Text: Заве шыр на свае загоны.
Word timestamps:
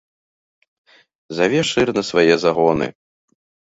Заве 1.37 1.61
шыр 1.71 1.87
на 2.01 2.07
свае 2.11 2.33
загоны. 2.49 2.87